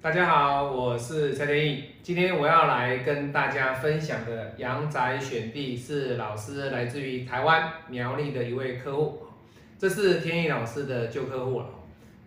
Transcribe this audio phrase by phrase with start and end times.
[0.00, 1.84] 大家好，我是蔡天意。
[2.04, 9.26] 今天我要来跟大家分享的阳宅选地是老师来自于台湾苗栗的一位客户，
[9.76, 11.66] 这是天意老师的旧客户了。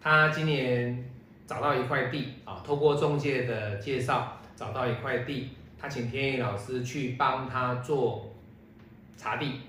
[0.01, 1.09] 他今年
[1.47, 8.33] 找到一块地啊，透过中介的介绍找到一块地，他请天意老师去帮他做
[9.15, 9.61] 查地。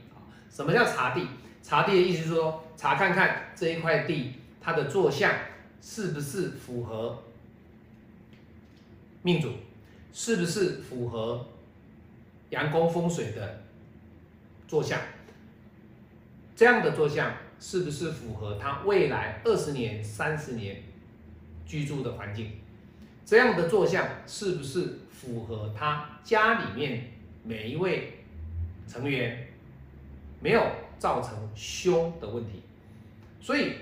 [0.50, 1.28] 什么叫查地？
[1.62, 5.30] 查地的意思是说，查看看这一块地它的坐向
[5.80, 7.22] 是不是符合。
[9.22, 9.52] 命主
[10.12, 11.46] 是不是符合
[12.50, 13.62] 阳宫风水的
[14.66, 15.00] 坐向？
[16.56, 20.82] 这样的坐向是不是符合他未来二十年、三十年
[21.64, 22.50] 居住的环境？
[23.24, 27.12] 这样的坐向是不是符合他家里面
[27.44, 28.24] 每一位
[28.88, 29.48] 成员
[30.40, 30.62] 没有
[30.98, 32.60] 造成凶的问题？
[33.40, 33.74] 所以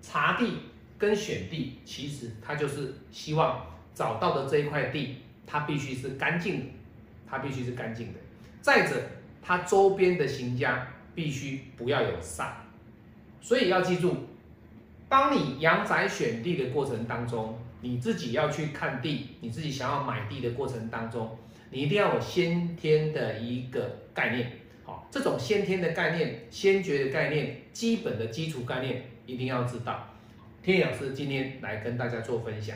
[0.00, 0.58] 查地
[0.98, 3.71] 跟选地，其实他就是希望。
[3.94, 6.66] 找到的这一块地，它必须是干净的，
[7.28, 8.18] 它必须是干净的。
[8.60, 8.96] 再者，
[9.42, 12.52] 它周边的行家必须不要有煞。
[13.40, 14.28] 所以要记住，
[15.08, 21.36] 当你阳宅选地的过程当中，你自己要去看地，你自己想要买地的过程当中，
[21.70, 24.52] 你一定要有先天的一个概念。
[24.84, 30.08] 好，这种先天的概念、先决的概念、基本的基础概念，一定要知道。
[30.62, 32.74] 天野老师今天来跟大家做分享，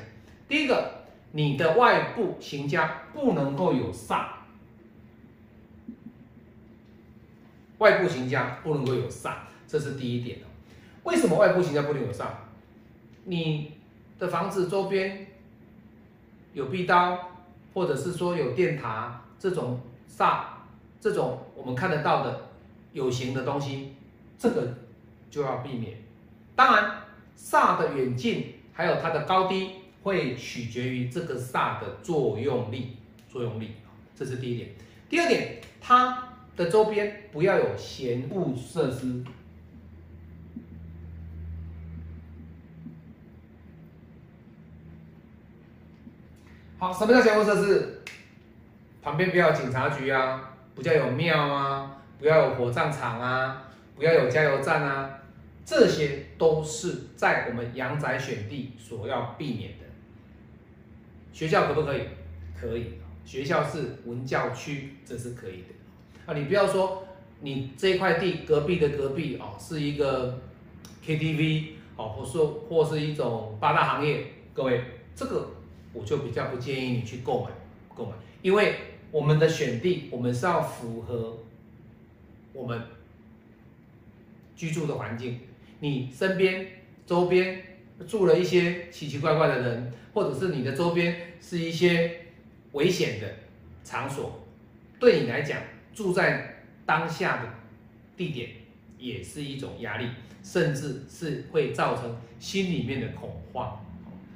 [0.48, 1.05] 第一个。
[1.32, 4.26] 你的外部行家不能够有煞，
[7.78, 9.34] 外部行家不能够有煞，
[9.66, 10.46] 这是第一点哦。
[11.04, 12.26] 为什么外部行家不能有煞？
[13.24, 13.72] 你
[14.18, 15.26] 的房子周边
[16.54, 17.18] 有壁刀，
[17.74, 20.44] 或者是说有电塔这种煞，
[21.00, 22.48] 这种我们看得到的
[22.92, 23.94] 有形的东西，
[24.38, 24.74] 这个
[25.30, 25.98] 就要避免。
[26.54, 27.02] 当然，
[27.36, 29.72] 煞的远近还有它的高低。
[30.06, 32.96] 会取决于这个煞的作用力，
[33.28, 33.72] 作用力
[34.14, 34.70] 这是第一点。
[35.08, 39.24] 第二点，它的周边不要有闲物设施。
[46.78, 48.00] 好，什么叫闲物设施？
[49.02, 53.64] 旁边不要有警察局啊，不要有庙啊，不要有火葬场啊，
[53.96, 55.18] 不要有加油站啊，
[55.64, 59.85] 这些都是在我们阳宅选地所要避免的。
[61.36, 62.00] 学校可不可以？
[62.58, 62.94] 可以，
[63.26, 65.74] 学校是文教区，这是可以的。
[66.24, 67.06] 啊，你不要说
[67.42, 70.40] 你这块地隔壁的隔壁哦，是一个
[71.04, 74.80] KTV 哦，或说或是一种八大行业，各位，
[75.14, 75.50] 这个
[75.92, 77.50] 我就比较不建议你去购买
[77.94, 78.76] 购买，因为
[79.10, 81.36] 我们的选地，我们是要符合
[82.54, 82.80] 我们
[84.56, 85.40] 居住的环境，
[85.80, 86.66] 你身边
[87.04, 87.62] 周边。
[88.04, 92.26] 住了一些奇奇怪怪的人，或者是你的周边是一些
[92.72, 93.26] 危险的
[93.82, 94.44] 场所，
[95.00, 95.58] 对你来讲，
[95.94, 97.48] 住在当下的
[98.16, 98.50] 地点
[98.98, 100.08] 也是一种压力，
[100.42, 103.82] 甚至是会造成心里面的恐慌。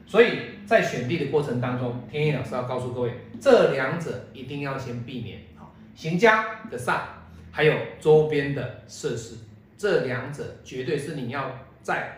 [0.06, 5.40] 所以在选地的过程当中，天意老师要告诉各位，这两者一定要先避免。
[5.56, 7.02] 好，行家的煞，
[7.50, 9.36] 还有周边的设施，
[9.76, 12.16] 这两者绝对是你要在。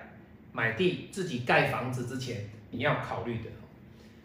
[0.53, 3.51] 买地自己盖房子之前，你要考虑的。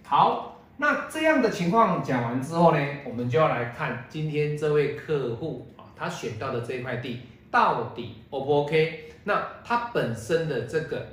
[0.03, 9.13] 好，那这样的情况讲完之后呢，我们就要来看今天这位客户啊，他选到的这块地到底 O 不 OK？
[9.23, 11.07] 那他本身的这个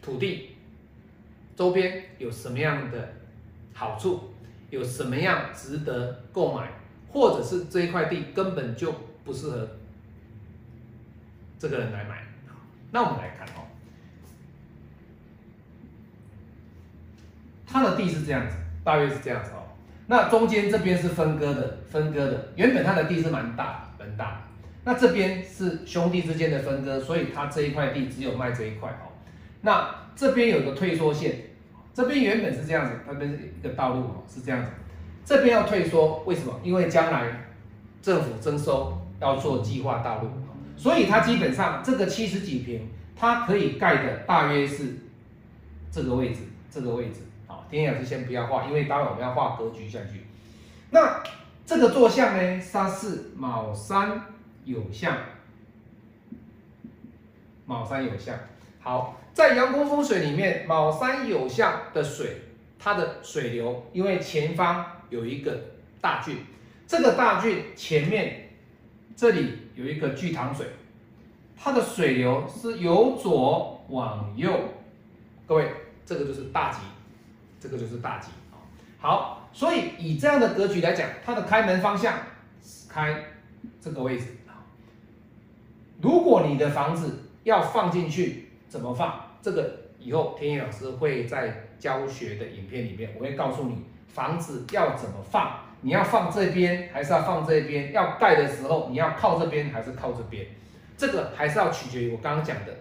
[0.00, 0.56] 土地
[1.54, 3.14] 周边有什么样的
[3.74, 4.32] 好处？
[4.68, 6.68] 有什么样值得购买？
[7.08, 8.92] 或者是这一块地根本就
[9.24, 9.68] 不适合
[11.56, 12.25] 这个人来买？
[12.96, 13.68] 那我们来看哦，
[17.66, 19.68] 它的地是这样子，大约是这样子哦。
[20.06, 22.52] 那中间这边是分割的，分割的。
[22.56, 24.40] 原本它的地是蛮大，蛮大。
[24.84, 29.12] 那这边是兄弟之间的分割，所以它这一块地只有卖这一块哦。
[29.60, 31.50] 那这边有个退缩线，
[31.92, 34.70] 这边原本是这样子，那边是一个道路哦，是这样子。
[35.22, 36.58] 这边要退缩，为什么？
[36.62, 37.44] 因为将来
[38.00, 40.30] 政府征收要做计划道路。
[40.76, 44.98] 所以它基本上这个七十几平，它可以盖的大约是
[45.90, 46.40] 这个位置，
[46.70, 47.20] 这个位置。
[47.46, 50.26] 好，天野老师先不要画，因为待会我们要画格局下去。
[50.90, 51.22] 那
[51.64, 54.20] 这个坐向呢，它是卯山
[54.64, 55.16] 有相，
[57.64, 58.38] 卯山有相。
[58.78, 62.42] 好，在阳光风水里面，卯山有相的水，
[62.78, 65.58] 它的水流，因为前方有一个
[66.00, 66.36] 大郡，
[66.86, 68.45] 这个大郡前面。
[69.16, 70.66] 这里有一个聚糖水，
[71.56, 74.52] 它的水流是由左往右，
[75.46, 75.70] 各位，
[76.04, 76.80] 这个就是大吉，
[77.58, 78.60] 这个就是大吉啊。
[78.98, 82.12] 好，所以以这样的格局来讲，它的开门方向
[82.62, 83.24] 是开
[83.80, 84.60] 这个位置啊。
[86.02, 89.18] 如果你的房子要放进去，怎么放？
[89.40, 95.60] 这个以后天意老师会在教学的影片里面，我会告诉你房子要怎么放。
[95.82, 97.92] 你要放这边还是要放这边？
[97.92, 100.46] 要盖的时候你要靠这边还是靠这边？
[100.96, 102.74] 这个还是要取决于我刚刚讲的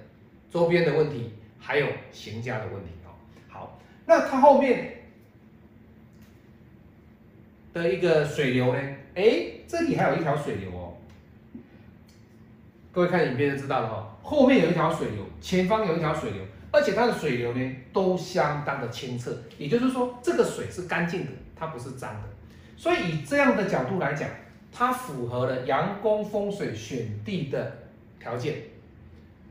[0.50, 3.12] 周边的问题，还有行家的问题哦。
[3.50, 5.04] 好，那它后面
[7.74, 8.80] 的一个水流呢？
[9.16, 10.94] 哎，这里还有一条水流哦。
[12.92, 22.30] 各位看影片就知道了哈，后面有一条水流，前方有一条水流，而且它的水流呢都相当的清澈，也就是说这个水是干净的，它不是脏的。
[22.78, 24.30] 所以以这样的角度来讲，
[24.72, 27.72] 它符合了阳宫风水选地的
[28.20, 28.56] 条件。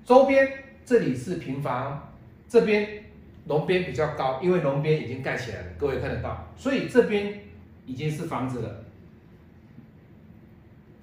[0.05, 0.47] 周边
[0.85, 2.12] 这里是平房，
[2.47, 3.03] 这边
[3.47, 7.41] 龙边比较高，因为龙边已经盖起来了，各位看得到，所以这边
[7.87, 8.85] 已经是房子了，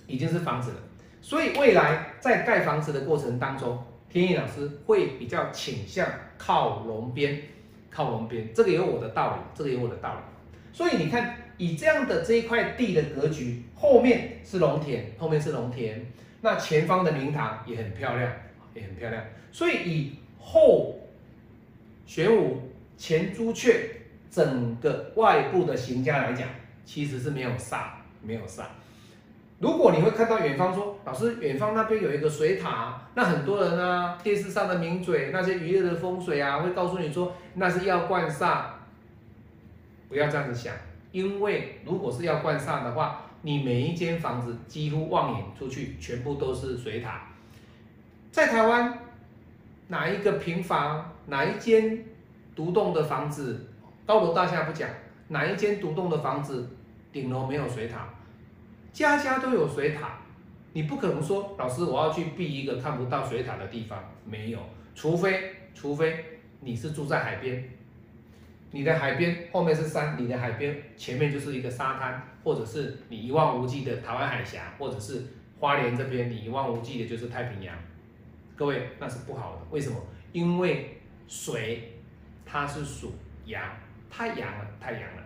[0.05, 0.77] 已经是房子了。
[1.21, 6.07] 所以未来在盖房子的过程当中，天意老师会比较倾向
[6.37, 7.41] 靠龙边，
[7.89, 10.19] 靠龙边，这个有我的道理，这个有我的道理。
[10.71, 11.35] 所以你看。
[11.61, 16.03] 以这样的这一块地的格局，后面是农田，后面是农田，
[16.41, 18.31] 那前方的明堂也很漂亮，
[18.73, 19.23] 也很漂亮。
[19.51, 20.95] 所以以后
[22.07, 22.63] 玄武
[22.97, 23.91] 前朱雀
[24.31, 26.47] 整个外部的形家来讲，
[26.83, 27.89] 其实是没有煞，
[28.23, 28.63] 没有煞。
[29.59, 38.63] 如果你会看到远方说，老师，远方那边有一个水塔，那很多人啊，电视上的名嘴，那些娱乐的风水啊，会告诉你说那是要灌煞，
[40.09, 40.73] 不要这样子想。
[41.11, 47.27] 因为如果是要灌上的话，你每一间房子几乎望眼出去，全部都是水塔。
[48.31, 48.97] 在台湾，
[49.87, 52.05] 哪一个平房，哪一间
[52.55, 53.67] 独栋的房子，
[54.05, 54.89] 高楼大厦不讲，
[55.27, 56.69] 哪一间独栋的房子
[57.11, 58.07] 顶楼没有水塔？
[58.93, 60.19] 家家都有水塔，
[60.73, 64.59] 你不可能说老师我要去避一个看不到水塔的地方，没有，
[64.95, 67.63] 除非除非你是住在海边。
[68.73, 75.23] 你的海边后面是山，你的海边前面就是一个沙滩，或者是你一望无际的台湾海峡，或者是
[75.59, 77.75] 花莲这边你一望无际的就是太平洋。
[78.55, 79.97] 各位那是不好的，为什么？
[80.31, 81.91] 因为水
[82.45, 83.13] 它是属
[83.45, 83.61] 阳，
[84.09, 85.23] 太阳了，太阳了，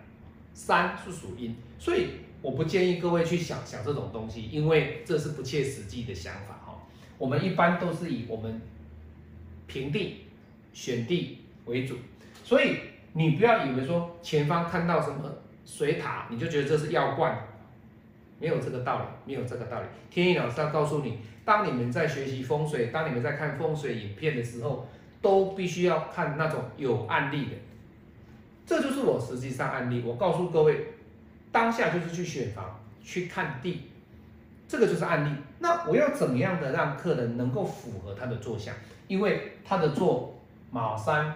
[0.55, 2.07] 山是属阴，所以
[2.41, 6.81] 我不建议各位去想想这种东西，因为这是不切实际的想法哈。
[7.19, 8.59] 我们一般都是以我们
[9.67, 10.21] 平地
[10.73, 11.97] 选地为主，
[12.43, 12.77] 所以。
[13.17, 15.31] 你不要以为说前方看到什么
[15.65, 17.33] 水塔，你就觉得这是药罐，
[18.39, 19.87] 没有这个道理，没有这个道理。
[20.09, 24.85] 天意老师要告诉你，当你们在学习风水，当你们在看风水影片的时候，
[25.21, 27.51] 都必须要看那种有案例的。
[28.65, 30.87] 这就是我实际上案例，我告诉各位，
[31.53, 33.91] 当下就是去选房、去看地，
[34.67, 35.33] 这个就是案例。
[35.59, 38.75] 那我要怎么样的让客人能够符合他的坐向？
[39.07, 40.37] 因为他的坐
[40.69, 41.33] 卯山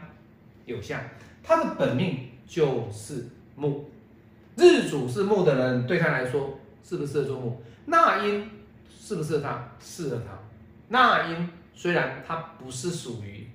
[0.65, 1.00] 有相。
[1.43, 3.27] 他的本命就是
[3.58, 3.86] 木，
[4.55, 7.62] 日主是木的人，对他来说适不适合做木？
[7.86, 8.50] 纳音
[8.89, 9.72] 适不适合他？
[9.79, 10.38] 适合他。
[10.89, 13.48] 纳音虽然他不是属于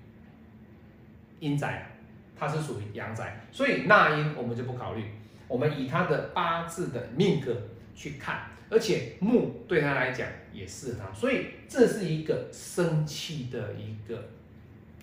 [1.40, 1.90] 阴宅，
[2.36, 5.04] 他是属于阳宅，所以纳音我们就不考虑。
[5.46, 7.54] 我们以他的八字的命格
[7.94, 14.30] 去看，而且木对他来讲也适合他，所以这是一个生气的一个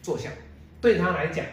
[0.01, 0.31] 坐向，
[0.81, 1.45] 对他来讲。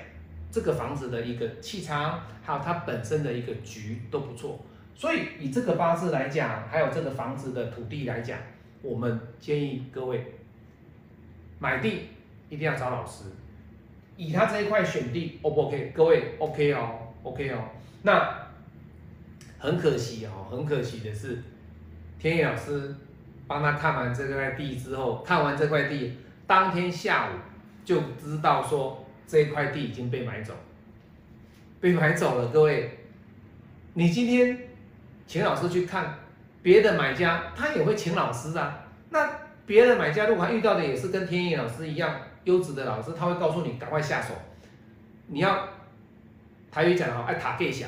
[0.50, 4.58] 这个房子的一个气场，还有它本身的一个局都不错，
[4.94, 8.38] 所以以这个八字来讲，还有这个房子的土地来讲，
[8.80, 10.34] 我们建议各位
[11.58, 12.08] 买地
[12.48, 13.24] 一定要找老师，
[14.16, 15.92] 以他这一块选地，O 不 OK？
[15.94, 17.58] 各位 OK 哦，OK 哦。
[18.02, 18.48] 那
[19.58, 21.42] 很可惜哦，很可惜的是，
[22.18, 22.96] 天野老师
[23.46, 27.32] 帮他看完这块地之后，看完这块地，当天下午
[27.84, 29.04] 就知道说。
[29.28, 30.54] 这一块地已经被买走，
[31.82, 32.48] 被买走了。
[32.48, 32.98] 各位，
[33.92, 34.58] 你今天
[35.26, 36.14] 请老师去看
[36.62, 38.86] 别的买家，他也会请老师啊。
[39.10, 39.30] 那
[39.66, 44.32] 别的买家如果遇到的也是跟天意老师一样优质的老师，他会告诉你赶快下手。
[45.26, 45.68] 你要
[46.70, 47.86] 台语讲的话，爱塔给小，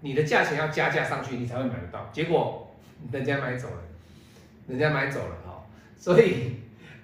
[0.00, 2.08] 你的价钱要加价上去，你才会买得到。
[2.14, 2.74] 结果
[3.12, 3.82] 人家买走了，
[4.68, 5.66] 人家买走了哈。
[5.98, 6.56] 所以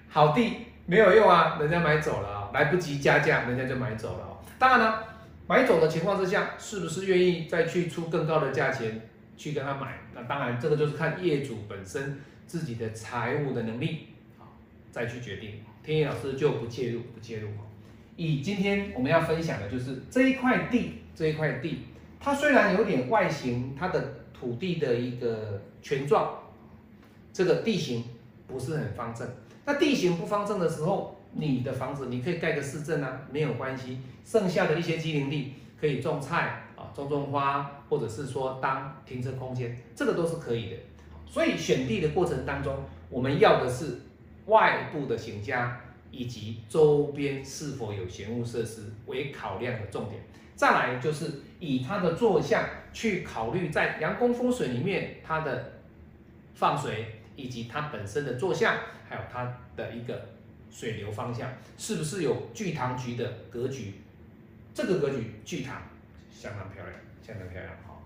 [0.07, 2.38] 好地没有用啊，人家买走了。
[2.53, 4.37] 来不及加价，人家就买走了哦。
[4.57, 5.03] 当然了，
[5.47, 9.99] 买走的情况之下，是不是愿意再去出更高的价钱去跟他买？
[10.13, 14.51] 那当然，这个就是看业主本身自己的财务的能力啊，
[14.91, 15.61] 再去决定。
[15.83, 17.49] 天野老师就不介入，不介入。
[18.15, 21.85] 以今天我们要分享的就是这一块地，这一块地，
[22.19, 26.37] 它虽然有点外形，它的土地的一个权状，
[27.31, 28.03] 这个地形
[28.45, 29.27] 不是很方正。
[29.65, 33.99] 那地形不方正的时候，你的房子你可以盖个市政啊，没有关系。
[34.25, 40.75] 剩下的一些机灵地可以种菜啊，种种花，或者是说当停车空间，这个都是可以的。
[41.25, 42.75] 所以选地的过程当中，
[43.09, 43.99] 我们要的是
[44.47, 45.79] 外部的形家
[46.11, 50.21] 以及周边是否有闲物设施为考量的重点。
[50.55, 55.73] 再来就是以它的坐向去考虑，在阳光风水里面它的
[56.53, 58.75] 放水，以及它本身的坐向，
[59.07, 60.29] 还有它的一个
[60.71, 63.95] 水流方向，是不是有聚堂局的格局？
[64.73, 65.81] 这个格局聚堂
[66.31, 66.95] 相当漂亮，
[67.25, 67.73] 相当漂亮。
[67.85, 68.03] 好，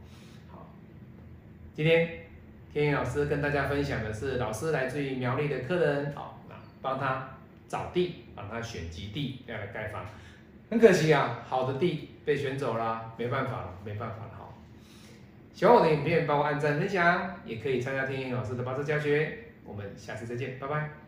[0.50, 0.74] 好，
[1.76, 2.20] 今天。
[2.74, 7.30] 天宇老师跟大家分享的是，老师来自于苗栗的客人，好，那帮他
[7.68, 10.04] 找地，帮他选基地要来盖房，
[10.72, 14.58] 很可惜啊，好的地被选走了，没办法了，没办法了，好。
[15.54, 21.03] 喜欢我的影片，帮我按赞分享，也可以参加天宇老师的八字教学，我们下次再见，拜拜。